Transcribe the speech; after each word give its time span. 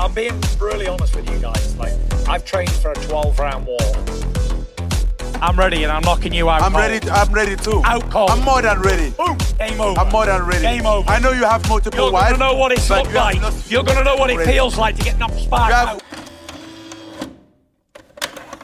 I'm 0.00 0.14
being 0.14 0.40
really 0.58 0.86
honest 0.88 1.14
with 1.14 1.28
you 1.30 1.38
guys. 1.38 1.76
Like, 1.76 1.92
I've 2.26 2.44
trained 2.44 2.70
for 2.72 2.92
a 2.92 2.94
12 2.94 3.38
round 3.38 3.66
war. 3.66 3.78
I'm 5.42 5.58
ready 5.58 5.82
and 5.84 5.92
I'm 5.92 6.02
knocking 6.02 6.32
you 6.32 6.48
out. 6.48 6.62
I'm 6.62 6.72
cold. 6.72 6.82
ready. 6.84 7.10
I'm 7.10 7.32
ready 7.32 7.56
too. 7.56 7.82
Out 7.84 8.10
cold. 8.10 8.30
I'm 8.30 8.42
more 8.42 8.62
than 8.62 8.80
ready. 8.80 9.10
Boom. 9.10 9.36
Game 9.58 9.80
over. 9.80 10.00
I'm 10.00 10.08
more 10.10 10.26
than 10.26 10.42
ready. 10.46 10.62
Game 10.62 10.86
over. 10.86 11.08
I 11.08 11.18
know 11.18 11.32
you 11.32 11.44
have 11.44 11.66
multiple 11.68 11.98
You're 12.04 12.12
wives. 12.12 12.38
gonna 12.38 12.52
know 12.52 12.58
what 12.58 12.72
it's 12.72 12.88
but 12.88 13.04
looked 13.04 13.12
you 13.12 13.18
have 13.18 13.34
like. 13.34 13.40
not- 13.42 13.70
You're 13.70 13.82
gonna 13.84 14.04
know 14.04 14.16
what 14.16 14.30
it 14.30 14.44
feels 14.46 14.76
like 14.78 14.96
to 14.96 15.02
get 15.04 15.18
knocked 15.18 15.38
spark 15.38 15.68
You 15.68 15.74
have- 15.74 15.88
out. 15.88 16.02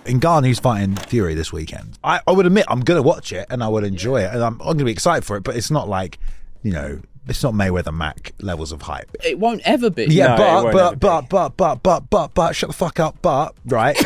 Ngannou's 0.04 0.58
fighting 0.60 0.96
Fury 0.96 1.34
this 1.34 1.52
weekend. 1.52 1.98
I, 2.04 2.20
I 2.26 2.32
would 2.32 2.46
admit 2.46 2.64
I'm 2.68 2.80
going 2.80 2.96
to 2.96 3.02
watch 3.02 3.32
it 3.32 3.44
and 3.50 3.60
I 3.64 3.66
would 3.68 3.82
enjoy 3.82 4.22
it 4.22 4.32
and 4.32 4.40
I'm, 4.40 4.52
I'm 4.60 4.66
going 4.66 4.78
to 4.78 4.84
be 4.84 4.92
excited 4.92 5.24
for 5.24 5.36
it, 5.36 5.42
but 5.42 5.56
it's 5.56 5.68
not 5.70 5.88
like, 5.88 6.20
you 6.62 6.70
know, 6.70 7.00
it's 7.28 7.42
not 7.42 7.54
Mayweather 7.54 7.92
Mac 7.94 8.32
levels 8.40 8.72
of 8.72 8.82
hype. 8.82 9.14
It 9.24 9.38
won't 9.38 9.62
ever 9.64 9.90
be. 9.90 10.04
Yeah, 10.06 10.28
No, 10.28 10.34
it 10.34 10.36
but, 10.36 10.72
but, 10.72 10.86
ever 10.86 10.96
but, 10.96 11.28
but, 11.28 11.56
but, 11.56 11.82
but, 11.82 12.10
but, 12.10 12.34
but, 12.34 12.52
shut 12.56 12.70
the 12.70 12.74
fuck 12.74 13.00
up, 13.00 13.16
but, 13.22 13.54
right? 13.66 13.96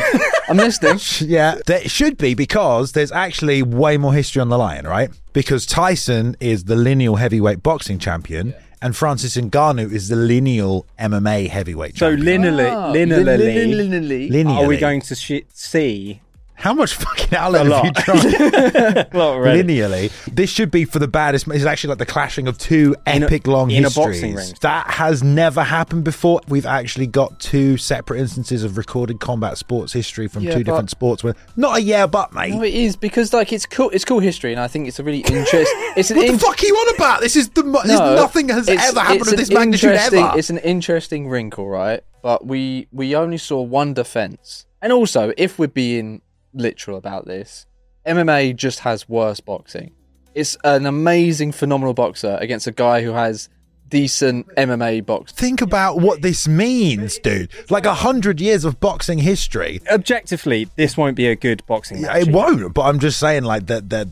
I'm 0.49 0.57
listening. 0.57 0.99
yeah, 1.29 1.55
there 1.67 1.87
should 1.87 2.17
be 2.17 2.33
because 2.33 2.91
there's 2.93 3.11
actually 3.11 3.61
way 3.63 3.97
more 3.97 4.13
history 4.13 4.41
on 4.41 4.49
the 4.49 4.57
line, 4.57 4.85
right? 4.85 5.09
Because 5.33 5.65
Tyson 5.65 6.35
is 6.39 6.65
the 6.65 6.75
lineal 6.75 7.15
heavyweight 7.15 7.63
boxing 7.63 7.99
champion 7.99 8.53
and 8.81 8.95
Francis 8.95 9.37
Ngannou 9.37 9.91
is 9.93 10.07
the 10.09 10.15
lineal 10.15 10.85
MMA 10.99 11.47
heavyweight 11.49 11.97
So 11.97 12.15
champion. 12.15 12.41
linearly, 12.41 12.71
Ah, 12.71 12.91
linearly, 12.91 13.37
linearly. 13.37 14.29
Lineally. 14.31 14.57
are 14.57 14.67
we 14.67 14.77
going 14.77 15.01
to 15.01 15.15
sh- 15.15 15.41
see 15.53 16.19
How 16.61 16.73
much 16.73 16.93
fucking 16.95 17.35
outlet 17.37 17.67
A 17.67 17.73
have 17.75 17.85
you 17.85 17.91
lot. 17.91 17.95
tried? 17.95 19.07
Well, 19.13 19.29
already. 19.29 19.63
linearly. 19.63 20.11
This 20.25 20.49
should 20.49 20.69
be 20.71 20.85
for 20.85 20.99
the 20.99 21.07
baddest. 21.07 21.47
It's 21.47 21.65
actually 21.65 21.89
like 21.89 21.97
the 21.97 22.05
clashing 22.05 22.47
of 22.47 22.57
two 22.57 22.95
In 23.07 23.23
a- 23.23 23.25
epic 23.25 23.47
long 23.47 23.71
in 23.71 23.83
a 23.83 23.87
histories. 23.87 24.21
boxing 24.21 24.35
ring. 24.35 24.53
That 24.61 24.87
has 24.91 25.23
never 25.23 25.63
happened 25.63 26.03
before. 26.03 26.41
We've 26.47 26.65
actually 26.65 27.07
got 27.07 27.39
two 27.39 27.77
separate 27.77 28.19
instances 28.19 28.63
of 28.63 28.77
recorded 28.77 29.19
combat 29.19 29.57
sports 29.57 29.91
history 29.93 30.27
from 30.27 30.43
Yeah, 30.43 30.51
two 30.51 30.57
but- 30.59 30.65
different 30.65 30.89
sports. 30.91 31.23
Where 31.23 31.35
not 31.55 31.77
a 31.77 31.81
yeah, 31.81 32.05
but 32.07 32.33
mate. 32.33 32.53
No, 32.53 32.61
it 32.63 32.73
is 32.73 32.95
because 32.95 33.33
like 33.33 33.51
it's 33.51 33.65
cool. 33.65 33.89
It's 33.89 34.05
cool 34.05 34.19
history, 34.19 34.51
and 34.51 34.61
I 34.61 34.67
think 34.67 34.87
it's 34.87 34.99
a 34.99 35.03
really 35.03 35.19
interest. 35.21 35.71
It's 35.97 36.11
an 36.11 36.17
what 36.17 36.27
the 36.27 36.33
in- 36.33 36.39
fuck 36.39 36.61
are 36.61 36.65
you 36.65 36.75
on 36.75 36.95
about? 36.95 37.21
This 37.21 37.35
is 37.35 37.49
the 37.49 37.63
mo- 37.63 37.81
this, 37.83 37.97
No, 37.99 38.15
nothing 38.15 38.49
has 38.49 38.69
ever 38.69 38.99
happened 38.99 39.21
of 39.27 39.37
this 39.37 39.49
magnitude 39.51 39.91
interesting- 39.91 40.23
ever. 40.25 40.37
It's 40.37 40.49
an 40.49 40.59
interesting 40.59 41.27
wrinkle, 41.27 41.67
right? 41.67 42.01
But 42.21 42.45
we 42.45 42.87
we 42.91 43.15
only 43.15 43.37
saw 43.39 43.61
one 43.61 43.93
defense, 43.93 44.65
and 44.81 44.93
also 44.93 45.33
if 45.37 45.57
we're 45.57 45.67
being 45.67 46.21
literal 46.53 46.97
about 46.97 47.25
this, 47.25 47.65
MMA 48.05 48.55
just 48.55 48.79
has 48.79 49.07
worse 49.07 49.39
boxing. 49.39 49.91
It's 50.33 50.57
an 50.63 50.85
amazing, 50.85 51.51
phenomenal 51.51 51.93
boxer 51.93 52.37
against 52.39 52.65
a 52.67 52.71
guy 52.71 53.03
who 53.03 53.11
has 53.11 53.49
decent 53.89 54.47
MMA 54.55 55.05
boxing. 55.05 55.35
Think 55.35 55.61
about 55.61 55.99
what 55.99 56.21
this 56.21 56.47
means, 56.47 57.19
dude. 57.19 57.51
Like 57.69 57.85
a 57.85 57.93
hundred 57.93 58.41
years 58.41 58.63
of 58.63 58.79
boxing 58.79 59.19
history. 59.19 59.81
objectively, 59.91 60.69
this 60.77 60.97
won't 60.97 61.15
be 61.15 61.27
a 61.27 61.35
good 61.35 61.63
boxing 61.67 62.01
match. 62.01 62.27
It 62.27 62.33
won't, 62.33 62.73
but 62.73 62.83
I'm 62.83 62.99
just 62.99 63.19
saying, 63.19 63.43
like 63.43 63.67
that 63.67 63.89
that 63.89 64.07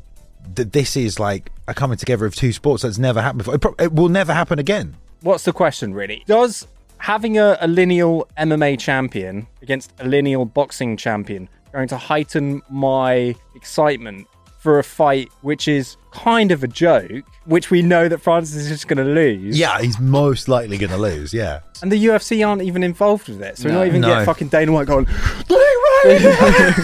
that 0.56 0.74
this 0.74 0.96
is 0.96 1.20
like 1.20 1.52
a 1.68 1.74
coming 1.74 1.98
together 1.98 2.26
of 2.26 2.36
two 2.36 2.52
sports 2.52 2.84
that's 2.84 2.98
never 2.98 3.22
happened 3.22 3.40
before. 3.40 3.56
It, 3.56 3.62
pro- 3.62 3.76
it 3.80 3.94
will 3.94 4.10
never 4.10 4.34
happen 4.34 4.60
again. 4.60 4.98
What's 5.22 5.46
the 5.46 5.54
question, 5.54 5.94
really? 5.94 6.24
Does 6.28 6.68
having 6.98 7.38
a, 7.38 7.58
a 7.62 7.68
lineal 7.68 8.28
MMA 8.38 8.80
champion 8.80 9.48
against 9.62 9.94
a 10.00 10.08
lineal 10.08 10.46
boxing 10.46 10.98
champion 10.98 11.48
going 11.72 11.88
to 11.90 11.98
heighten 11.98 12.62
my 12.70 13.36
excitement 13.56 14.28
for 14.60 14.78
a 14.80 14.84
fight 14.84 15.32
which 15.42 15.68
is 15.70 15.96
kind 16.12 16.52
of 16.52 16.64
a 16.64 16.68
joke, 16.68 17.24
which 17.46 17.72
we 17.72 17.82
know 17.82 18.10
that 18.10 18.18
Francis 18.20 18.56
is 18.58 18.68
just 18.68 18.88
going 18.88 18.98
to 18.98 19.06
lose? 19.14 19.58
Yeah, 19.58 19.80
he's 19.80 20.00
most 20.00 20.48
likely 20.50 20.78
going 20.78 20.90
to 20.92 20.98
lose. 20.98 21.34
Yeah. 21.34 21.62
And 21.82 21.92
the 21.92 22.06
UFC 22.06 22.46
aren't 22.46 22.62
even 22.62 22.84
involved 22.84 23.30
with 23.30 23.42
it. 23.42 23.58
So 23.58 23.70
we're 23.70 23.76
not 23.76 23.88
even 23.88 24.02
No. 24.02 24.08
get 24.10 24.26
fucking 24.26 24.50
Dana 24.50 24.72
White 24.72 24.88
going, 24.88 25.06
"Lee 25.50 25.78
Ray! 26.06 26.74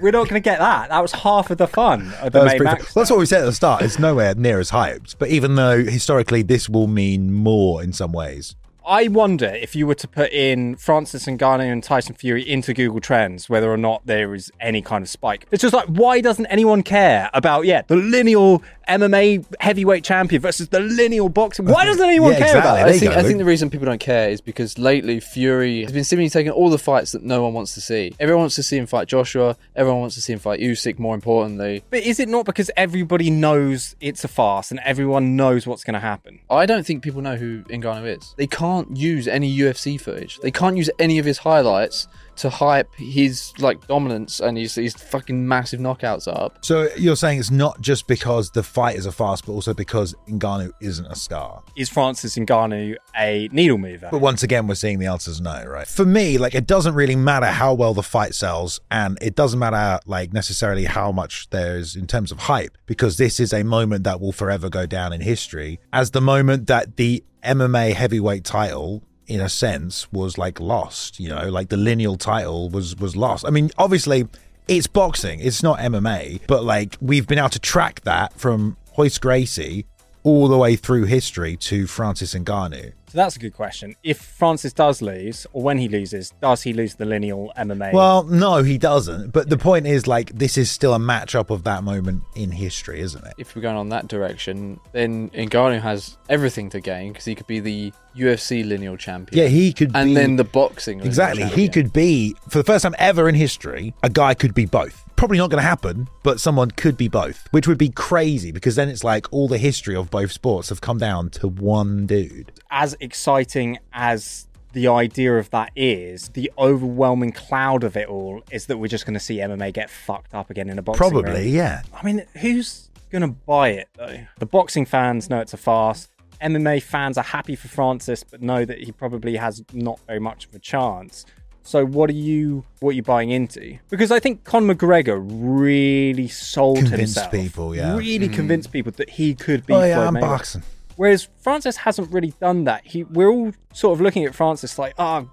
We're 0.00 0.10
not 0.10 0.26
going 0.28 0.40
to 0.42 0.44
get 0.44 0.58
that. 0.58 0.88
That 0.88 1.00
was 1.00 1.12
half 1.12 1.50
of 1.50 1.58
the 1.58 1.66
fun 1.66 2.12
of 2.22 2.32
the 2.32 2.40
That 2.44 2.52
main 2.58 2.62
match. 2.62 2.94
That's 2.94 3.10
what 3.10 3.18
we 3.18 3.26
said 3.26 3.42
at 3.42 3.44
the 3.44 3.52
start. 3.52 3.82
It's 3.82 3.98
nowhere 3.98 4.34
near 4.34 4.58
as 4.58 4.70
hyped. 4.70 5.16
But 5.18 5.28
even 5.28 5.54
though 5.54 5.84
historically 5.84 6.42
this 6.42 6.68
will 6.68 6.86
mean 6.86 7.32
more 7.32 7.82
in 7.82 7.92
some 7.92 8.10
ways. 8.12 8.56
I 8.86 9.08
wonder 9.08 9.46
if 9.46 9.76
you 9.76 9.86
were 9.86 9.94
to 9.96 10.08
put 10.08 10.32
in 10.32 10.76
Francis 10.76 11.26
and 11.26 11.38
Ngannou 11.38 11.70
and 11.72 11.82
Tyson 11.82 12.14
Fury 12.14 12.48
into 12.48 12.74
Google 12.74 13.00
Trends, 13.00 13.48
whether 13.48 13.70
or 13.72 13.76
not 13.76 14.02
there 14.06 14.34
is 14.34 14.50
any 14.60 14.82
kind 14.82 15.02
of 15.02 15.08
spike. 15.08 15.46
It's 15.50 15.62
just 15.62 15.74
like, 15.74 15.86
why 15.86 16.20
doesn't 16.20 16.46
anyone 16.46 16.82
care 16.82 17.30
about, 17.34 17.64
yeah, 17.66 17.82
the 17.86 17.96
lineal 17.96 18.62
MMA 18.88 19.44
heavyweight 19.60 20.04
champion 20.04 20.42
versus 20.42 20.68
the 20.68 20.80
lineal 20.80 21.28
boxing? 21.28 21.66
Why 21.66 21.84
doesn't 21.84 22.04
anyone 22.04 22.32
Yeah, 22.32 22.38
care 22.38 22.46
exactly. 22.48 22.70
about 22.70 22.74
There 22.76 22.86
I 22.86 22.90
it? 22.90 22.98
think 22.98 23.12
I 23.12 23.22
think 23.22 23.38
the 23.38 23.44
reason 23.44 23.70
people 23.70 23.86
don't 23.86 24.00
care 24.00 24.28
is 24.30 24.40
because 24.40 24.78
lately 24.78 25.20
Fury 25.20 25.82
has 25.82 25.92
been 25.92 26.04
seemingly 26.04 26.30
taking 26.30 26.50
all 26.52 26.68
the 26.70 26.78
fights 26.78 27.12
that 27.12 27.22
no 27.22 27.42
one 27.42 27.54
wants 27.54 27.74
to 27.74 27.80
see. 27.80 28.14
Everyone 28.18 28.42
wants 28.42 28.56
to 28.56 28.62
see 28.62 28.76
him 28.78 28.86
fight 28.86 29.06
Joshua. 29.08 29.56
Everyone 29.76 30.00
wants 30.00 30.14
to 30.16 30.20
see 30.22 30.32
him 30.32 30.38
fight 30.40 30.60
Usyk. 30.60 30.98
More 30.98 31.14
importantly, 31.14 31.82
But 31.90 32.02
is 32.02 32.18
it 32.20 32.28
not 32.28 32.44
because 32.44 32.70
everybody 32.76 33.30
knows 33.30 33.94
it's 34.00 34.24
a 34.24 34.28
farce 34.28 34.70
and 34.70 34.80
everyone 34.84 35.36
knows 35.36 35.66
what's 35.66 35.84
going 35.84 35.94
to 35.94 36.00
happen? 36.00 36.40
I 36.50 36.66
don't 36.66 36.84
think 36.84 37.02
people 37.02 37.22
know 37.22 37.36
who 37.36 37.62
Ngannou 37.64 38.18
is. 38.18 38.34
They 38.36 38.46
can't 38.46 38.71
use 38.96 39.28
any 39.28 39.54
UFC 39.56 40.00
footage. 40.00 40.38
They 40.40 40.50
can't 40.50 40.76
use 40.76 40.90
any 40.98 41.18
of 41.18 41.24
his 41.24 41.38
highlights 41.38 42.08
to 42.36 42.50
hype 42.50 42.94
his 42.96 43.52
like 43.58 43.86
dominance 43.86 44.40
and 44.40 44.56
his 44.56 44.74
his 44.74 44.94
fucking 44.94 45.46
massive 45.46 45.80
knockouts 45.80 46.28
up. 46.28 46.64
So 46.64 46.88
you're 46.96 47.16
saying 47.16 47.40
it's 47.40 47.50
not 47.50 47.80
just 47.80 48.06
because 48.06 48.50
the 48.50 48.62
fight 48.62 48.96
is 48.96 49.06
a 49.06 49.12
farce, 49.12 49.40
but 49.40 49.52
also 49.52 49.74
because 49.74 50.14
Ngannou 50.28 50.72
isn't 50.80 51.06
a 51.06 51.14
star. 51.14 51.62
Is 51.76 51.88
Francis 51.88 52.36
Ngannou 52.36 52.96
a 53.16 53.48
needle 53.52 53.78
mover? 53.78 54.08
But 54.10 54.20
once 54.20 54.42
again, 54.42 54.66
we're 54.66 54.74
seeing 54.74 54.98
the 54.98 55.06
answer's 55.06 55.40
no, 55.40 55.64
right? 55.64 55.86
For 55.86 56.04
me, 56.04 56.38
like 56.38 56.54
it 56.54 56.66
doesn't 56.66 56.94
really 56.94 57.16
matter 57.16 57.46
how 57.46 57.74
well 57.74 57.94
the 57.94 58.02
fight 58.02 58.34
sells, 58.34 58.80
and 58.90 59.18
it 59.20 59.34
doesn't 59.34 59.58
matter 59.58 60.00
like 60.06 60.32
necessarily 60.32 60.84
how 60.84 61.12
much 61.12 61.48
there's 61.50 61.96
in 61.96 62.06
terms 62.06 62.32
of 62.32 62.38
hype, 62.38 62.76
because 62.86 63.16
this 63.16 63.40
is 63.40 63.52
a 63.52 63.62
moment 63.62 64.04
that 64.04 64.20
will 64.20 64.32
forever 64.32 64.68
go 64.68 64.86
down 64.86 65.12
in 65.12 65.20
history 65.20 65.78
as 65.92 66.10
the 66.12 66.20
moment 66.20 66.66
that 66.66 66.96
the 66.96 67.24
MMA 67.42 67.92
heavyweight 67.94 68.44
title 68.44 69.02
in 69.32 69.40
a 69.40 69.48
sense 69.48 70.10
was 70.12 70.38
like 70.38 70.60
lost 70.60 71.18
you 71.18 71.28
know? 71.28 71.48
Like 71.48 71.68
the 71.68 71.76
lineal 71.76 72.16
title 72.16 72.68
was 72.68 72.96
was 72.96 73.16
lost. 73.16 73.44
I 73.46 73.50
mean 73.50 73.70
obviously 73.78 74.28
it's 74.68 74.86
boxing 74.86 75.40
it's 75.40 75.62
not 75.62 75.78
mma 75.80 76.40
but 76.46 76.62
like 76.62 76.96
we've 77.00 77.26
been 77.26 77.38
able 77.38 77.48
to 77.48 77.58
track 77.58 78.00
that 78.02 78.32
from 78.34 78.76
Royce 78.96 79.18
Gracie 79.18 79.86
all 80.24 80.48
the 80.48 80.58
way 80.58 80.76
through 80.76 81.04
history 81.04 81.56
to 81.56 81.86
Francis 81.86 82.34
Ngannou. 82.34 82.92
So 83.12 83.18
that's 83.18 83.36
a 83.36 83.38
good 83.38 83.52
question. 83.52 83.94
If 84.02 84.18
Francis 84.18 84.72
does 84.72 85.02
lose, 85.02 85.46
or 85.52 85.62
when 85.62 85.76
he 85.76 85.86
loses, 85.86 86.32
does 86.40 86.62
he 86.62 86.72
lose 86.72 86.94
the 86.94 87.04
lineal 87.04 87.52
MMA? 87.58 87.92
Well, 87.92 88.22
no, 88.22 88.62
he 88.62 88.78
doesn't. 88.78 89.32
But 89.32 89.50
the 89.50 89.58
point 89.58 89.86
is, 89.86 90.06
like, 90.06 90.30
this 90.32 90.56
is 90.56 90.70
still 90.70 90.94
a 90.94 90.98
matchup 90.98 91.50
of 91.50 91.64
that 91.64 91.84
moment 91.84 92.22
in 92.34 92.52
history, 92.52 93.00
isn't 93.00 93.22
it? 93.26 93.34
If 93.36 93.54
we're 93.54 93.60
going 93.60 93.76
on 93.76 93.90
that 93.90 94.08
direction, 94.08 94.80
then 94.92 95.28
Ngannou 95.30 95.82
has 95.82 96.16
everything 96.30 96.70
to 96.70 96.80
gain 96.80 97.12
because 97.12 97.26
he 97.26 97.34
could 97.34 97.46
be 97.46 97.60
the 97.60 97.92
UFC 98.16 98.66
lineal 98.66 98.96
champion. 98.96 99.42
Yeah, 99.42 99.48
he 99.50 99.74
could 99.74 99.90
and 99.94 100.10
be- 100.10 100.14
then 100.14 100.36
the 100.36 100.44
boxing. 100.44 100.98
lineal 100.98 101.08
Exactly. 101.08 101.44
He 101.44 101.68
could 101.68 101.92
be, 101.92 102.34
for 102.48 102.58
the 102.58 102.64
first 102.64 102.82
time 102.84 102.94
ever 102.98 103.28
in 103.28 103.34
history, 103.34 103.92
a 104.02 104.08
guy 104.08 104.32
could 104.32 104.54
be 104.54 104.64
both. 104.64 105.04
Probably 105.22 105.38
not 105.38 105.50
going 105.50 105.62
to 105.62 105.68
happen, 105.68 106.08
but 106.24 106.40
someone 106.40 106.72
could 106.72 106.96
be 106.96 107.06
both, 107.06 107.46
which 107.52 107.68
would 107.68 107.78
be 107.78 107.90
crazy 107.90 108.50
because 108.50 108.74
then 108.74 108.88
it's 108.88 109.04
like 109.04 109.32
all 109.32 109.46
the 109.46 109.56
history 109.56 109.94
of 109.94 110.10
both 110.10 110.32
sports 110.32 110.68
have 110.68 110.80
come 110.80 110.98
down 110.98 111.30
to 111.30 111.46
one 111.46 112.06
dude. 112.06 112.50
as 112.72 112.96
exciting 112.98 113.78
as 113.92 114.48
the 114.72 114.88
idea 114.88 115.38
of 115.38 115.48
that 115.50 115.70
is, 115.76 116.30
the 116.30 116.50
overwhelming 116.58 117.30
cloud 117.30 117.84
of 117.84 117.96
it 117.96 118.08
all 118.08 118.42
is 118.50 118.66
that 118.66 118.78
we're 118.78 118.88
just 118.88 119.06
going 119.06 119.14
to 119.14 119.20
see 119.20 119.36
MMA 119.36 119.72
get 119.72 119.90
fucked 119.90 120.34
up 120.34 120.50
again 120.50 120.68
in 120.68 120.76
a 120.76 120.82
boxing 120.82 120.98
Probably, 120.98 121.30
ring. 121.30 121.54
yeah. 121.54 121.82
I 121.94 122.04
mean, 122.04 122.24
who's 122.40 122.90
going 123.10 123.22
to 123.22 123.28
buy 123.28 123.68
it 123.68 123.90
though? 123.96 124.18
The 124.40 124.46
boxing 124.46 124.86
fans 124.86 125.30
know 125.30 125.38
it's 125.38 125.54
a 125.54 125.56
farce. 125.56 126.08
MMA 126.40 126.82
fans 126.82 127.16
are 127.16 127.22
happy 127.22 127.54
for 127.54 127.68
Francis, 127.68 128.24
but 128.24 128.42
know 128.42 128.64
that 128.64 128.78
he 128.78 128.90
probably 128.90 129.36
has 129.36 129.62
not 129.72 130.00
very 130.08 130.18
much 130.18 130.46
of 130.46 130.54
a 130.56 130.58
chance. 130.58 131.26
So 131.64 131.84
what 131.86 132.10
are 132.10 132.14
you 132.14 132.64
what 132.80 132.90
are 132.90 132.94
you 132.94 133.02
buying 133.02 133.30
into? 133.30 133.78
Because 133.88 134.10
I 134.10 134.18
think 134.18 134.44
Conor 134.44 134.74
McGregor 134.74 135.24
really 135.24 136.28
sold 136.28 136.78
Convinced 136.78 137.00
himself. 137.16 137.30
people, 137.30 137.74
yeah. 137.74 137.96
Really 137.96 138.28
Mm. 138.28 138.32
convinced 138.34 138.72
people 138.72 138.92
that 138.96 139.10
he 139.10 139.34
could 139.34 139.64
be 139.66 139.74
Oh, 139.74 139.82
yeah, 139.84 140.06
I'm 140.08 140.14
boxing. 140.14 140.62
Whereas 140.96 141.28
Francis 141.38 141.76
hasn't 141.78 142.12
really 142.12 142.34
done 142.40 142.64
that. 142.64 142.84
He, 142.86 143.04
we're 143.04 143.30
all 143.30 143.52
sort 143.72 143.96
of 143.96 144.00
looking 144.02 144.24
at 144.24 144.34
Francis 144.34 144.78
like, 144.78 144.94
oh, 144.98 145.28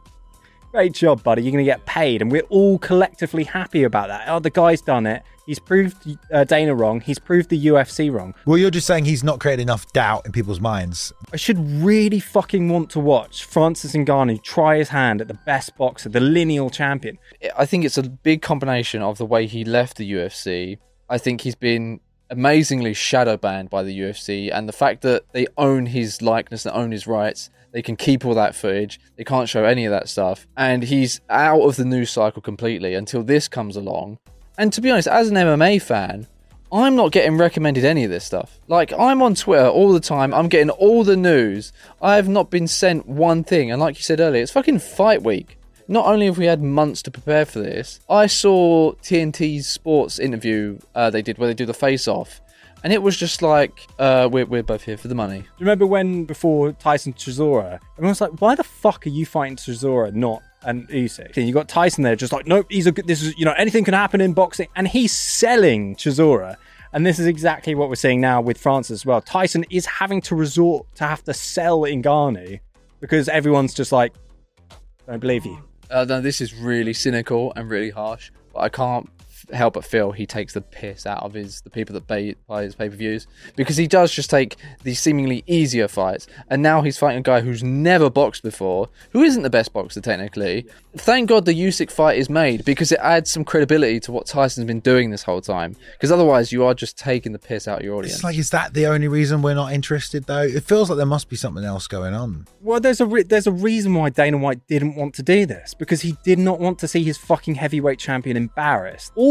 great 0.72 0.94
job, 0.94 1.24
buddy. 1.24 1.44
You're 1.44 1.52
going 1.52 1.64
to 1.64 1.70
get 1.70 1.86
paid, 1.86 2.22
and 2.22 2.32
we're 2.32 2.44
all 2.50 2.78
collectively 2.80 3.44
happy 3.44 3.84
about 3.84 4.08
that. 4.08 4.28
Oh, 4.28 4.40
the 4.40 4.50
guy's 4.50 4.82
done 4.82 5.06
it. 5.06 5.24
He's 5.46 5.58
proved 5.60 6.18
uh, 6.32 6.44
Dana 6.44 6.76
wrong. 6.76 7.02
He's 7.02 7.18
proved 7.18 7.50
the 7.50 7.66
UFC 7.68 8.12
wrong. 8.12 8.36
Well, 8.46 8.60
you're 8.60 8.70
just 8.70 8.86
saying 8.86 9.06
he's 9.06 9.24
not 9.24 9.40
created 9.40 9.64
enough 9.64 9.92
doubt 9.94 10.28
in 10.28 10.32
people's 10.32 10.60
minds. 10.60 11.12
I 11.34 11.38
should 11.38 11.58
really 11.58 12.20
fucking 12.20 12.70
want 12.70 12.92
to 12.92 13.00
watch 13.00 13.46
Francis 13.46 13.94
Ngannou 13.94 14.44
try 14.44 14.78
his 14.78 14.90
hand 14.90 15.22
at 15.22 15.28
the 15.28 15.34
best 15.34 15.76
boxer, 15.76 16.10
the 16.10 16.20
lineal 16.20 16.70
champion. 16.70 17.18
I 17.58 17.66
think 17.66 17.84
it's 17.84 17.98
a 17.98 18.04
big 18.04 18.44
combination 18.44 19.02
of 19.02 19.18
the 19.18 19.26
way 19.26 19.48
he 19.48 19.64
left 19.64 19.98
the 19.98 20.12
UFC. 20.12 20.78
I 21.10 21.18
think 21.18 21.42
he's 21.42 21.56
been 21.56 22.00
amazingly 22.30 22.94
shadow 22.94 23.36
banned 23.36 23.72
by 23.72 23.82
the 23.82 24.00
UFC, 24.00 24.52
and 24.54 24.70
the 24.70 24.74
fact 24.74 25.02
that 25.02 25.24
they 25.32 25.48
own 25.58 25.88
his 25.88 26.22
likeness 26.22 26.66
and 26.66 26.76
own 26.76 26.92
his 26.92 27.08
rights. 27.08 27.50
They 27.72 27.82
can 27.82 27.96
keep 27.96 28.26
all 28.26 28.34
that 28.36 28.56
footage. 28.56 29.00
They 29.16 29.24
can't 29.24 29.50
show 29.50 29.64
any 29.64 29.86
of 29.86 29.92
that 29.92 30.10
stuff. 30.10 30.48
And 30.58 30.84
he's 30.84 31.22
out 31.30 31.62
of 31.62 31.76
the 31.76 31.86
news 31.86 32.10
cycle 32.10 32.42
completely 32.42 32.96
until 32.96 33.24
this 33.24 33.48
comes 33.48 33.76
along. 33.76 34.18
And 34.58 34.74
to 34.74 34.82
be 34.82 34.92
honest, 34.92 35.08
as 35.08 35.30
an 35.30 35.36
MMA 35.36 35.82
fan, 35.82 36.28
I'm 36.72 36.96
not 36.96 37.12
getting 37.12 37.38
recommended 37.38 37.84
any 37.84 38.04
of 38.04 38.12
this 38.12 38.26
stuff. 38.26 38.60
Like, 38.68 38.94
I'm 38.94 39.22
on 39.22 39.36
Twitter 39.36 39.68
all 39.68 39.92
the 39.92 40.00
time. 40.00 40.34
I'm 40.34 40.50
getting 40.50 40.70
all 40.70 41.04
the 41.04 41.18
news. 41.18 41.74
I 42.02 42.16
have 42.16 42.28
not 42.28 42.52
been 42.52 42.68
sent 42.68 43.08
one 43.08 43.44
thing. 43.44 43.72
And 43.72 43.80
like 43.80 43.98
you 43.98 44.04
said 44.04 44.20
earlier, 44.20 44.44
it's 44.44 44.52
fucking 44.52 44.80
fight 44.80 45.24
week. 45.24 45.58
Not 45.88 46.06
only 46.06 46.28
have 46.28 46.38
we 46.38 46.46
had 46.46 46.62
months 46.62 47.02
to 47.04 47.12
prepare 47.12 47.46
for 47.46 47.60
this, 47.60 48.00
I 48.08 48.28
saw 48.28 48.94
TNT's 49.02 49.68
sports 49.68 50.20
interview 50.20 50.78
uh, 50.94 51.10
they 51.10 51.24
did 51.24 51.40
where 51.40 51.48
they 51.48 51.56
do 51.56 51.66
the 51.66 51.74
face 51.74 52.08
off. 52.08 52.42
And 52.84 52.94
it 52.94 53.02
was 53.02 53.18
just 53.18 53.42
like, 53.42 53.88
uh, 54.00 54.30
we're, 54.32 54.46
we're 54.46 54.64
both 54.64 54.84
here 54.84 54.98
for 54.98 55.10
the 55.10 55.16
money. 55.16 55.40
Do 55.40 55.46
you 55.58 55.66
remember 55.66 55.86
when 55.86 56.26
before 56.26 56.72
Tyson 56.72 57.14
Chisora, 57.14 57.80
everyone 57.94 58.10
was 58.12 58.22
like, 58.22 58.42
"Why 58.42 58.56
the 58.56 58.64
fuck 58.64 59.06
are 59.06 59.10
you 59.10 59.26
fighting 59.26 59.58
Chisora, 59.58 60.14
not 60.14 60.42
and 60.64 60.88
Usyk?" 60.90 61.36
And 61.36 61.46
you 61.48 61.54
got 61.54 61.68
Tyson 61.68 62.04
there, 62.04 62.16
just 62.16 62.32
like, 62.32 62.48
"Nope, 62.48 62.68
he's 62.70 62.88
a 62.88 62.92
good. 62.92 63.06
This 63.06 63.22
is 63.22 63.38
you 63.38 63.46
know 63.46 63.54
anything 63.58 63.84
can 63.84 63.94
happen 63.94 64.22
in 64.22 64.34
boxing," 64.34 64.70
and 64.76 64.88
he's 64.88 65.12
selling 65.12 65.96
Chisora. 65.96 66.56
And 66.94 67.06
this 67.06 67.20
is 67.20 67.28
exactly 67.28 67.76
what 67.76 67.90
we're 67.90 67.96
seeing 67.96 68.20
now 68.20 68.42
with 68.42 68.58
Francis 68.58 69.02
as 69.02 69.06
well. 69.06 69.22
Tyson 69.22 69.64
is 69.70 69.86
having 69.86 70.22
to 70.22 70.36
resort 70.36 70.88
to 70.96 71.04
have 71.04 71.24
to 71.26 71.34
sell 71.34 71.82
Ngannou 71.82 72.60
because 73.00 73.28
everyone's 73.28 73.74
just 73.74 73.92
like, 73.92 74.14
"Don't 75.06 75.20
believe 75.20 75.46
you." 75.46 75.62
Uh, 75.92 76.06
no, 76.08 76.22
this 76.22 76.40
is 76.40 76.54
really 76.54 76.94
cynical 76.94 77.52
and 77.56 77.70
really 77.70 77.90
harsh, 77.90 78.32
but 78.54 78.60
I 78.60 78.70
can't 78.70 79.10
help 79.52 79.74
but 79.76 79.86
feel 79.86 80.12
he 80.12 80.26
takes 80.26 80.54
the 80.54 80.62
piss 80.62 81.06
out 81.06 81.24
of 81.24 81.34
his 81.34 81.62
the 81.62 81.70
people 81.70 81.94
that 81.94 82.08
pay, 82.08 82.36
buy 82.48 82.64
his 82.64 82.76
pay 82.76 82.90
per 82.90 82.96
views 82.96 83.28
because 83.56 83.78
he 83.78 83.88
does 83.88 84.12
just 84.12 84.30
take 84.30 84.56
these 84.84 85.00
seemingly 85.00 85.44
easier 85.48 85.88
fights, 85.88 86.28
and 86.50 86.62
now 86.62 86.82
he's 86.82 86.98
fighting 86.98 87.20
a 87.20 87.24
guy 87.24 87.42
who's 87.42 87.64
never 87.64 88.10
boxed 88.10 88.44
before, 88.44 88.90
who 89.12 89.24
isn't 89.24 89.44
the 89.44 89.50
best 89.50 89.74
boxer 89.74 90.02
technically. 90.02 90.66
Thank 90.98 91.30
God 91.30 91.46
the 91.46 91.54
Usyk 91.54 91.92
fight 91.92 92.18
is 92.18 92.30
made 92.30 92.66
because 92.66 92.92
it 92.92 93.00
adds 93.02 93.30
some 93.30 93.44
credibility 93.46 94.00
to 94.02 94.12
what 94.12 94.26
Tyson's 94.26 94.66
been 94.66 94.80
doing 94.80 95.12
this 95.12 95.24
whole 95.24 95.42
time. 95.42 95.76
Because 95.94 96.12
otherwise, 96.12 96.52
you 96.52 96.66
are 96.66 96.74
just 96.74 96.98
taking 96.98 97.32
the 97.32 97.40
piss 97.40 97.68
out 97.68 97.80
of 97.80 97.86
your 97.86 97.96
audience. 97.96 98.16
It's 98.16 98.24
like, 98.24 98.38
is 98.38 98.50
that 98.50 98.74
the 98.74 98.88
only 98.88 99.08
reason 99.08 99.42
we're 99.42 99.54
not 99.54 99.72
interested, 99.72 100.26
though? 100.26 100.42
It 100.42 100.64
feels 100.64 100.90
like 100.90 100.98
there 100.98 101.06
must 101.06 101.30
be 101.30 101.36
something 101.36 101.64
else 101.64 101.88
going 101.88 102.16
on. 102.16 102.48
Well, 102.62 102.80
there's 102.80 103.00
a 103.00 103.06
re- 103.06 103.24
there's 103.24 103.48
a 103.48 103.52
reason 103.52 103.94
why 103.94 104.10
Dana 104.10 104.38
White 104.38 104.66
didn't 104.68 104.96
want 104.96 105.14
to 105.16 105.24
do 105.24 105.46
this 105.46 105.74
because 105.74 106.02
he 106.02 106.18
did 106.24 106.40
not 106.40 106.60
want 106.60 106.80
to 106.80 106.88
see 106.88 107.04
his 107.04 107.18
fucking 107.18 107.56
heavyweight 107.56 108.00
champion 108.00 108.36
embarrassed. 108.36 109.12
All 109.16 109.29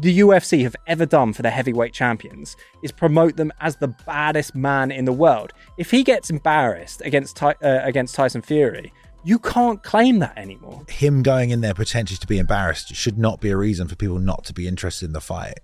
the 0.00 0.20
UFC 0.20 0.62
have 0.62 0.76
ever 0.86 1.06
done 1.06 1.32
for 1.32 1.42
their 1.42 1.52
heavyweight 1.52 1.92
champions 1.92 2.56
is 2.82 2.92
promote 2.92 3.36
them 3.36 3.52
as 3.60 3.76
the 3.76 3.88
baddest 4.06 4.54
man 4.54 4.90
in 4.90 5.04
the 5.04 5.12
world. 5.12 5.52
If 5.76 5.90
he 5.90 6.04
gets 6.04 6.30
embarrassed 6.30 7.02
against 7.04 7.36
Ty- 7.36 7.56
uh, 7.62 7.80
against 7.82 8.14
Tyson 8.14 8.42
Fury, 8.42 8.92
you 9.24 9.38
can't 9.38 9.82
claim 9.82 10.18
that 10.20 10.36
anymore. 10.36 10.82
Him 10.88 11.22
going 11.22 11.50
in 11.50 11.60
there 11.60 11.74
potentially 11.74 12.16
to 12.18 12.26
be 12.26 12.38
embarrassed 12.38 12.94
should 12.94 13.18
not 13.18 13.40
be 13.40 13.50
a 13.50 13.56
reason 13.56 13.88
for 13.88 13.96
people 13.96 14.18
not 14.18 14.44
to 14.46 14.52
be 14.52 14.66
interested 14.66 15.06
in 15.06 15.12
the 15.12 15.20
fight. 15.20 15.60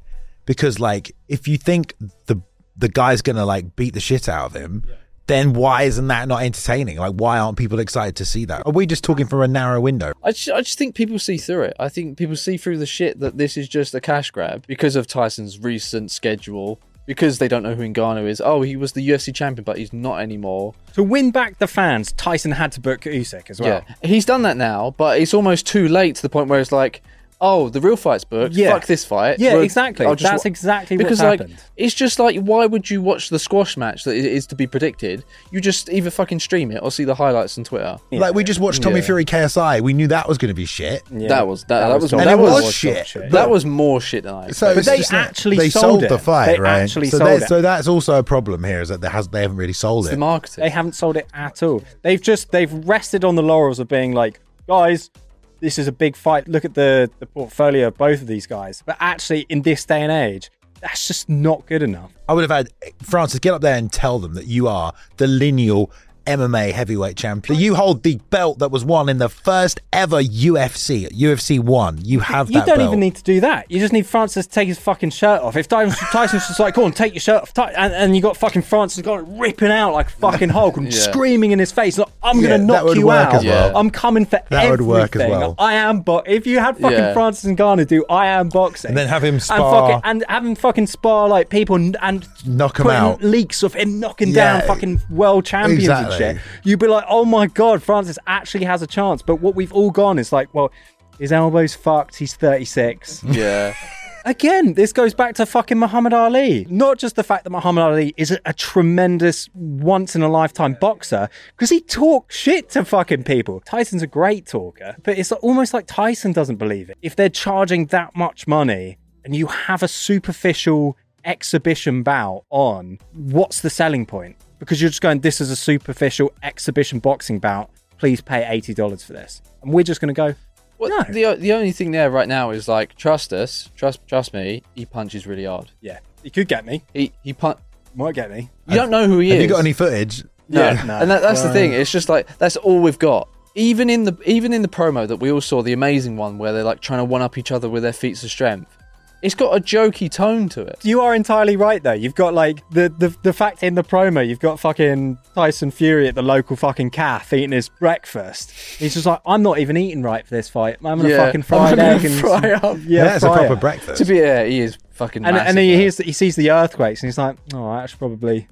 Because, 0.46 0.80
like, 0.80 1.14
if 1.28 1.46
you 1.46 1.58
think 1.58 1.94
the 2.26 2.40
the 2.76 2.88
guy's 2.88 3.22
gonna 3.22 3.44
like 3.44 3.74
beat 3.74 3.94
the 3.94 4.00
shit 4.00 4.28
out 4.28 4.46
of 4.46 4.54
him, 4.54 4.84
then 5.28 5.52
why 5.52 5.84
isn't 5.84 6.08
that 6.08 6.26
not 6.26 6.42
entertaining? 6.42 6.96
Like, 6.98 7.12
why 7.12 7.38
aren't 7.38 7.56
people 7.56 7.78
excited 7.78 8.16
to 8.16 8.24
see 8.24 8.44
that? 8.46 8.66
Are 8.66 8.72
we 8.72 8.86
just 8.86 9.04
talking 9.04 9.26
from 9.26 9.42
a 9.42 9.48
narrow 9.48 9.80
window? 9.80 10.12
I 10.22 10.32
just, 10.32 10.50
I 10.50 10.60
just 10.62 10.78
think 10.78 10.94
people 10.94 11.18
see 11.18 11.36
through 11.36 11.62
it. 11.62 11.76
I 11.78 11.88
think 11.88 12.18
people 12.18 12.34
see 12.34 12.56
through 12.56 12.78
the 12.78 12.86
shit 12.86 13.20
that 13.20 13.38
this 13.38 13.56
is 13.56 13.68
just 13.68 13.94
a 13.94 14.00
cash 14.00 14.30
grab 14.30 14.66
because 14.66 14.96
of 14.96 15.06
Tyson's 15.06 15.58
recent 15.58 16.10
schedule, 16.10 16.80
because 17.06 17.38
they 17.38 17.48
don't 17.48 17.62
know 17.62 17.74
who 17.74 17.84
Ngannou 17.84 18.26
is. 18.28 18.40
Oh, 18.40 18.62
he 18.62 18.76
was 18.76 18.92
the 18.92 19.08
UFC 19.08 19.34
champion, 19.34 19.64
but 19.64 19.78
he's 19.78 19.92
not 19.92 20.20
anymore. 20.20 20.74
To 20.94 21.02
win 21.02 21.30
back 21.30 21.58
the 21.58 21.66
fans, 21.66 22.12
Tyson 22.12 22.52
had 22.52 22.72
to 22.72 22.80
book 22.80 23.02
Usyk 23.02 23.48
as 23.48 23.60
well. 23.60 23.82
Yeah, 23.88 23.94
he's 24.02 24.24
done 24.24 24.42
that 24.42 24.56
now, 24.56 24.94
but 24.96 25.20
it's 25.20 25.32
almost 25.32 25.66
too 25.66 25.88
late 25.88 26.16
to 26.16 26.22
the 26.22 26.28
point 26.28 26.48
where 26.48 26.60
it's 26.60 26.72
like, 26.72 27.02
oh, 27.40 27.68
the 27.68 27.80
real 27.80 27.96
fight's 27.96 28.24
booked. 28.24 28.54
Yeah. 28.54 28.72
Fuck 28.72 28.86
this 28.86 29.04
fight. 29.04 29.38
Yeah, 29.38 29.52
We're- 29.54 29.64
exactly. 29.64 30.04
I'll 30.06 30.16
That's 30.16 30.44
wa- 30.44 30.48
exactly 30.48 30.96
because 30.96 31.18
what's 31.18 31.22
like 31.22 31.40
happened. 31.40 31.58
it's 31.76 31.94
just 31.94 32.18
like 32.18 32.36
why 32.40 32.66
would 32.66 32.90
you 32.90 33.00
watch 33.00 33.28
the 33.28 33.38
squash 33.38 33.76
match 33.76 34.04
that 34.04 34.16
is 34.16 34.46
to 34.48 34.54
be 34.56 34.66
predicted? 34.66 35.24
You 35.52 35.60
just 35.60 35.88
either 35.88 36.10
fucking 36.10 36.40
stream 36.40 36.70
it 36.72 36.82
or 36.82 36.90
see 36.90 37.04
the 37.04 37.14
highlights 37.14 37.56
on 37.56 37.64
Twitter. 37.64 37.96
Like, 38.10 38.34
we 38.34 38.42
just 38.44 38.58
watched 38.60 38.82
Tommy 38.82 38.96
Yeah. 38.96 39.02
Fury 39.06 39.24
KSI. 39.24 39.80
We 39.80 39.92
knew 39.92 40.08
that 40.08 40.26
was 40.28 40.36
going 40.38 40.48
to 40.48 40.54
be 40.54 40.64
shit. 40.66 41.02
Yeah. 41.12 41.28
That 41.28 41.46
was 41.46 41.62
that, 41.64 41.86
that, 41.88 42.00
was, 42.00 42.10
top- 42.10 42.20
And 42.20 42.28
that 42.28 42.38
it 42.38 42.42
was, 42.42 42.64
was 42.64 42.74
shit. 42.74 43.14
that 43.30 43.48
was 43.48 43.64
more 43.64 44.00
shit 44.00 44.24
than 44.24 44.34
I. 44.34 44.50
So 44.50 44.74
But 44.74 44.84
they 44.84 44.96
just 44.98 45.12
actually 45.12 45.56
they 45.58 45.70
sold 45.70 46.00
the 46.02 46.14
it. 46.14 46.18
fight, 46.18 46.46
They 46.56 46.58
right? 46.60 46.80
actually 46.80 47.08
so 47.10 47.18
sold 47.18 47.42
it. 47.42 47.48
So 47.48 47.62
that's 47.62 47.86
also 47.86 48.18
a 48.18 48.22
problem 48.24 48.64
here 48.64 48.80
is 48.80 48.88
that 48.88 49.00
they 49.00 49.08
has 49.08 49.28
they 49.28 49.42
haven't 49.42 49.58
really 49.58 49.72
sold 49.72 50.06
It's 50.06 50.12
it. 50.12 50.16
the 50.16 50.20
marketing. 50.20 50.64
They 50.64 50.70
haven't 50.70 50.92
sold 50.96 51.16
it 51.16 51.28
at 51.34 51.62
all. 51.62 51.82
They've 52.02 52.20
just 52.20 52.50
they've 52.50 52.72
rested 52.88 53.24
on 53.24 53.36
the 53.36 53.42
laurels 53.42 53.78
of 53.78 53.86
being 53.88 54.12
like, 54.12 54.40
guys, 54.66 55.10
this 55.60 55.78
is 55.78 55.88
a 55.88 55.92
big 55.92 56.16
fight. 56.16 56.48
Look 56.48 56.64
at 56.64 56.74
the 56.74 57.10
the 57.18 57.26
portfolio 57.26 57.88
of 57.88 57.96
both 57.96 58.20
of 58.20 58.26
these 58.26 58.46
guys. 58.46 58.82
But 58.84 58.96
actually, 59.00 59.46
in 59.48 59.62
this 59.62 59.84
day 59.84 60.02
and 60.02 60.12
age, 60.12 60.50
that's 60.80 61.06
just 61.06 61.28
not 61.28 61.66
good 61.66 61.82
enough. 61.82 62.12
I 62.28 62.34
would 62.34 62.48
have 62.48 62.50
had 62.50 62.70
Francis 63.02 63.40
get 63.40 63.54
up 63.54 63.62
there 63.62 63.76
and 63.76 63.90
tell 63.92 64.18
them 64.18 64.34
that 64.34 64.46
you 64.46 64.68
are 64.68 64.92
the 65.16 65.26
lineal 65.26 65.90
MMA 66.28 66.72
heavyweight 66.72 67.16
champion. 67.16 67.56
That 67.58 67.62
you 67.62 67.74
hold 67.74 68.02
the 68.02 68.20
belt 68.30 68.58
that 68.58 68.70
was 68.70 68.84
won 68.84 69.08
in 69.08 69.18
the 69.18 69.28
first 69.28 69.80
ever 69.92 70.22
UFC, 70.22 71.08
UFC 71.10 71.58
one. 71.58 71.98
You 72.04 72.20
have 72.20 72.50
You 72.50 72.60
that 72.60 72.66
don't 72.66 72.78
belt. 72.78 72.88
even 72.90 73.00
need 73.00 73.16
to 73.16 73.22
do 73.22 73.40
that. 73.40 73.70
You 73.70 73.78
just 73.80 73.92
need 73.92 74.06
Francis 74.06 74.46
to 74.46 74.52
take 74.52 74.68
his 74.68 74.78
fucking 74.78 75.10
shirt 75.10 75.40
off. 75.42 75.56
If 75.56 75.68
Tyson- 75.68 75.96
Tyson's 76.12 76.46
just 76.46 76.60
like, 76.60 76.74
go 76.74 76.84
on, 76.84 76.92
take 76.92 77.14
your 77.14 77.20
shirt 77.20 77.42
off, 77.42 77.52
and, 77.58 77.92
and 77.94 78.14
you 78.16 78.22
got 78.22 78.36
fucking 78.36 78.62
Francis 78.62 79.02
going 79.02 79.38
ripping 79.38 79.70
out 79.70 79.92
like 79.92 80.10
fucking 80.10 80.50
Hulk 80.50 80.76
and 80.76 80.86
Yeah. 80.92 81.00
screaming 81.00 81.52
in 81.52 81.58
his 81.58 81.72
face, 81.72 81.98
like, 81.98 82.08
I'm 82.22 82.40
gonna 82.40 82.58
that 82.58 82.64
knock 82.64 82.94
you 82.96 83.10
out. 83.10 83.42
well. 83.44 83.76
I'm 83.76 83.90
coming 83.90 84.24
for 84.26 84.40
That 84.50 84.64
everything. 84.64 84.70
would 84.70 84.80
work 84.82 85.16
as 85.16 85.30
well. 85.30 85.54
I 85.58 85.74
am, 85.74 86.00
but 86.00 86.28
if 86.28 86.46
you 86.46 86.58
had 86.58 86.76
fucking 86.78 86.98
Yeah. 86.98 87.12
Francis 87.14 87.44
and 87.44 87.56
Ngannou 87.56 87.86
do 87.86 88.04
I 88.10 88.26
am 88.26 88.48
boxing, 88.48 88.90
And 88.90 88.98
then 88.98 89.08
have 89.08 89.24
him 89.24 89.34
and 89.34 89.42
spar. 89.42 89.88
fucking, 89.92 90.00
and 90.04 90.24
have 90.28 90.44
him 90.44 90.54
fucking 90.54 90.86
spar 90.88 91.28
like 91.28 91.48
people 91.48 91.76
and, 91.76 91.96
and 92.02 92.26
Knock 92.46 92.76
putting 92.76 92.92
out. 92.92 93.22
leaks 93.22 93.62
of 93.62 93.74
him 93.74 94.00
knocking 94.00 94.32
down 94.32 94.62
fucking 94.62 95.00
world 95.10 95.44
champions 95.44 95.84
Exactly. 95.84 96.17
Shit. 96.18 96.36
You'd 96.64 96.80
be 96.80 96.88
like, 96.88 97.04
oh 97.08 97.24
my 97.24 97.46
god, 97.46 97.82
Francis 97.82 98.18
actually 98.26 98.64
has 98.64 98.82
a 98.82 98.86
chance. 98.86 99.22
But 99.22 99.36
what 99.36 99.54
we've 99.54 99.72
all 99.72 99.90
gone 99.90 100.18
is 100.18 100.32
like, 100.32 100.52
well, 100.54 100.70
his 101.18 101.32
elbow's 101.32 101.74
fucked. 101.74 102.16
He's 102.16 102.34
36. 102.34 103.24
yeah. 103.24 103.74
Again, 104.24 104.74
this 104.74 104.92
goes 104.92 105.14
back 105.14 105.36
to 105.36 105.46
fucking 105.46 105.78
Muhammad 105.78 106.12
Ali. 106.12 106.66
Not 106.68 106.98
just 106.98 107.16
the 107.16 107.22
fact 107.22 107.44
that 107.44 107.50
Muhammad 107.50 107.84
Ali 107.84 108.14
is 108.18 108.30
a, 108.30 108.38
a 108.44 108.52
tremendous 108.52 109.48
once 109.54 110.14
in 110.14 110.22
a 110.22 110.28
lifetime 110.28 110.76
boxer, 110.78 111.30
because 111.52 111.70
he 111.70 111.80
talks 111.80 112.36
shit 112.36 112.68
to 112.70 112.84
fucking 112.84 113.24
people. 113.24 113.60
Tyson's 113.60 114.02
a 114.02 114.06
great 114.06 114.44
talker, 114.44 114.96
but 115.02 115.16
it's 115.16 115.32
almost 115.32 115.72
like 115.72 115.86
Tyson 115.86 116.32
doesn't 116.32 116.56
believe 116.56 116.90
it. 116.90 116.98
If 117.00 117.16
they're 117.16 117.30
charging 117.30 117.86
that 117.86 118.14
much 118.14 118.46
money 118.46 118.98
and 119.24 119.34
you 119.34 119.46
have 119.46 119.82
a 119.82 119.88
superficial 119.88 120.96
exhibition 121.24 122.02
bout 122.02 122.44
on, 122.50 122.98
what's 123.14 123.62
the 123.62 123.70
selling 123.70 124.04
point? 124.04 124.36
Because 124.58 124.80
you're 124.80 124.90
just 124.90 125.00
going, 125.00 125.20
this 125.20 125.40
is 125.40 125.50
a 125.50 125.56
superficial 125.56 126.32
exhibition 126.42 126.98
boxing 126.98 127.38
bout. 127.38 127.70
Please 127.98 128.20
pay 128.20 128.42
$80 128.42 129.04
for 129.04 129.12
this. 129.12 129.40
And 129.62 129.72
we're 129.72 129.82
just 129.84 130.00
going 130.00 130.14
to 130.14 130.14
go, 130.14 130.34
Well, 130.78 130.90
No. 130.90 131.02
the 131.12 131.36
the 131.40 131.52
only 131.52 131.72
thing 131.72 131.90
there 131.90 132.10
right 132.10 132.28
now 132.28 132.50
is 132.50 132.68
like 132.68 132.94
trust 132.96 133.32
us, 133.32 133.70
trust 133.76 134.00
trust 134.06 134.32
me. 134.32 134.62
He 134.74 134.84
punches 134.86 135.26
really 135.26 135.44
hard. 135.44 135.70
yeah, 135.80 135.98
he 136.22 136.30
could 136.30 136.46
get 136.48 136.64
me. 136.64 136.84
He 136.94 137.12
he 137.24 137.32
pun- 137.32 137.56
Might 137.94 138.14
get 138.14 138.30
me. 138.30 138.50
You 138.68 138.76
don't 138.76 138.90
know 138.90 139.06
who 139.08 139.18
he 139.18 139.30
have 139.30 139.38
is. 139.38 139.42
you 139.42 139.48
got 139.48 139.58
any 139.60 139.72
footage? 139.72 140.22
No, 140.48 140.60
Yeah, 140.62 140.82
no. 140.84 140.98
and 140.98 141.10
that, 141.10 141.20
that's 141.22 141.42
the 141.42 141.52
thing. 141.52 141.72
It's 141.72 141.90
just 141.90 142.08
like 142.08 142.38
that's 142.38 142.56
all 142.56 142.80
we've 142.80 142.98
got. 142.98 143.28
Even 143.56 143.90
in 143.90 144.04
the 144.04 144.16
even 144.24 144.52
in 144.52 144.62
the 144.62 144.68
promo 144.68 145.08
that 145.08 145.16
we 145.16 145.32
all 145.32 145.40
saw, 145.40 145.62
the 145.62 145.72
amazing 145.72 146.16
one 146.16 146.38
where 146.38 146.52
they're 146.52 146.62
like 146.62 146.80
trying 146.80 147.00
to 147.00 147.04
one 147.04 147.22
up 147.22 147.36
each 147.36 147.50
other 147.50 147.68
with 147.68 147.82
their 147.82 147.92
feats 147.92 148.22
of 148.22 148.30
strength. 148.30 148.76
It's 149.20 149.34
got 149.34 149.56
a 149.56 149.60
jokey 149.60 150.08
tone 150.10 150.48
to 150.50 150.62
it. 150.62 150.78
You 150.84 151.00
are 151.00 151.12
entirely 151.14 151.56
right 151.56 151.82
though. 151.82 151.92
You've 151.92 152.14
got 152.14 152.34
like 152.34 152.62
the, 152.70 152.88
the 152.98 153.16
the 153.24 153.32
fact 153.32 153.62
in 153.64 153.74
the 153.74 153.82
promo, 153.82 154.26
you've 154.26 154.38
got 154.38 154.60
fucking 154.60 155.18
Tyson 155.34 155.70
Fury 155.72 156.06
at 156.06 156.14
the 156.14 156.22
local 156.22 156.54
fucking 156.54 156.90
calf 156.90 157.32
eating 157.32 157.50
his 157.50 157.68
breakfast. 157.68 158.52
He's 158.78 158.94
just 158.94 159.06
like, 159.06 159.20
I'm 159.26 159.42
not 159.42 159.58
even 159.58 159.76
eating 159.76 160.02
right 160.04 160.24
for 160.24 160.34
this 160.34 160.48
fight. 160.48 160.76
I'm 160.84 160.98
gonna 160.98 161.08
Yeah. 161.08 161.16
fucking 161.26 161.40
I'm 161.40 161.42
fry 161.42 161.70
an 161.70 161.76
gonna 161.78 161.88
egg 161.96 162.04
and 162.04 162.14
fry 162.14 162.52
up. 162.52 162.78
Yeah, 162.84 163.04
That's 163.04 163.24
a 163.24 163.26
fry 163.28 163.38
proper 163.38 163.54
it. 163.54 163.60
breakfast. 163.60 163.98
To 163.98 164.04
be 164.04 164.18
fair, 164.20 164.46
he 164.46 164.60
is 164.60 164.78
fucking. 164.92 165.24
And 165.24 165.34
massive, 165.34 165.48
and 165.48 165.58
then 165.58 165.64
he 165.64 165.72
though. 165.72 165.78
hears 165.78 165.96
that 165.96 166.06
he 166.06 166.12
sees 166.12 166.36
the 166.36 166.50
earthquakes 166.52 167.02
and 167.02 167.08
he's 167.08 167.18
like, 167.18 167.36
oh, 167.54 167.66
I 167.66 167.86
should 167.86 167.98
probably. 167.98 168.46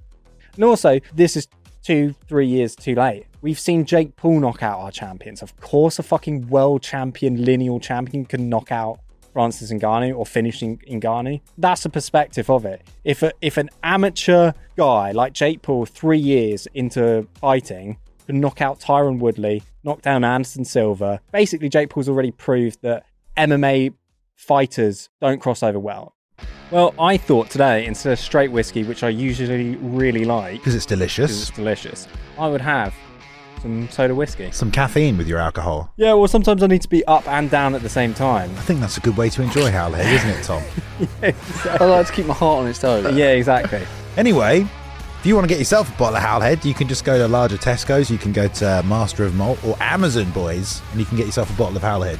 And 0.56 0.64
also, 0.64 0.98
this 1.14 1.36
is 1.36 1.46
two, 1.84 2.14
three 2.28 2.46
years 2.48 2.74
too 2.74 2.96
late. 2.96 3.26
We've 3.40 3.60
seen 3.60 3.84
Jake 3.84 4.16
Paul 4.16 4.40
knock 4.40 4.64
out 4.64 4.80
our 4.80 4.90
champions. 4.90 5.42
Of 5.42 5.56
course, 5.60 6.00
a 6.00 6.02
fucking 6.02 6.48
world 6.48 6.82
champion, 6.82 7.44
lineal 7.44 7.78
champion 7.78 8.24
can 8.24 8.48
knock 8.48 8.72
out 8.72 8.98
Francis 9.36 9.70
Ngannou 9.70 10.16
or 10.16 10.24
finishing 10.24 10.78
Ngannou. 10.90 11.42
That's 11.58 11.82
the 11.82 11.90
perspective 11.90 12.48
of 12.48 12.64
it. 12.64 12.80
If 13.04 13.22
a, 13.22 13.32
if 13.42 13.58
an 13.58 13.68
amateur 13.82 14.52
guy 14.78 15.12
like 15.12 15.34
Jake 15.34 15.60
Paul, 15.60 15.84
three 15.84 16.16
years 16.18 16.66
into 16.72 17.28
fighting, 17.34 17.98
can 18.26 18.40
knock 18.40 18.62
out 18.62 18.80
Tyron 18.80 19.18
Woodley, 19.18 19.62
knock 19.84 20.00
down 20.00 20.24
Anderson 20.24 20.64
Silva, 20.64 21.20
basically 21.32 21.68
Jake 21.68 21.90
Paul's 21.90 22.08
already 22.08 22.30
proved 22.30 22.80
that 22.80 23.04
MMA 23.36 23.92
fighters 24.36 25.10
don't 25.20 25.38
cross 25.38 25.62
over 25.62 25.78
well. 25.78 26.14
Well, 26.70 26.94
I 26.98 27.18
thought 27.18 27.50
today, 27.50 27.84
instead 27.84 28.14
of 28.14 28.18
straight 28.18 28.50
whiskey, 28.50 28.84
which 28.84 29.02
I 29.02 29.10
usually 29.10 29.76
really 29.76 30.24
like, 30.24 30.60
Because 30.60 30.74
it's 30.74 30.86
delicious. 30.86 31.42
it's 31.42 31.50
delicious, 31.50 32.08
I 32.38 32.48
would 32.48 32.62
have 32.62 32.94
some 33.66 33.88
soda 33.88 34.14
whiskey. 34.14 34.50
Some 34.52 34.70
caffeine 34.70 35.18
with 35.18 35.26
your 35.26 35.38
alcohol. 35.38 35.90
Yeah, 35.96 36.12
well, 36.14 36.28
sometimes 36.28 36.62
I 36.62 36.68
need 36.68 36.82
to 36.82 36.88
be 36.88 37.04
up 37.06 37.26
and 37.26 37.50
down 37.50 37.74
at 37.74 37.82
the 37.82 37.88
same 37.88 38.14
time. 38.14 38.50
I 38.50 38.60
think 38.60 38.80
that's 38.80 38.96
a 38.96 39.00
good 39.00 39.16
way 39.16 39.28
to 39.30 39.42
enjoy 39.42 39.70
Howlhead, 39.70 40.12
isn't 40.12 40.30
it, 40.30 40.44
Tom? 40.44 40.62
I 41.80 41.84
like 41.84 42.06
to 42.06 42.12
keep 42.12 42.26
my 42.26 42.34
heart 42.34 42.60
on 42.62 42.68
its 42.68 42.78
toes. 42.78 43.12
Yeah, 43.16 43.32
exactly. 43.32 43.84
Anyway, 44.16 44.60
if 45.18 45.26
you 45.26 45.34
want 45.34 45.44
to 45.44 45.48
get 45.48 45.58
yourself 45.58 45.92
a 45.92 45.98
bottle 45.98 46.16
of 46.16 46.22
Howlhead, 46.22 46.64
you 46.64 46.74
can 46.74 46.86
just 46.86 47.04
go 47.04 47.18
to 47.18 47.26
larger 47.26 47.56
Tesco's, 47.56 48.08
you 48.08 48.18
can 48.18 48.32
go 48.32 48.46
to 48.46 48.84
Master 48.86 49.24
of 49.24 49.34
Malt 49.34 49.62
or 49.64 49.76
Amazon, 49.80 50.30
boys, 50.30 50.80
and 50.92 51.00
you 51.00 51.06
can 51.06 51.16
get 51.16 51.26
yourself 51.26 51.50
a 51.52 51.58
bottle 51.58 51.76
of 51.76 51.82
Howlhead. 51.82 52.18